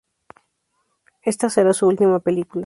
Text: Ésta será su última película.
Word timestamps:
Ésta 1.21 1.47
será 1.51 1.73
su 1.73 1.85
última 1.85 2.17
película. 2.19 2.59